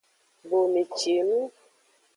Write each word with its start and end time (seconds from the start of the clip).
Bomecinu. 0.49 1.39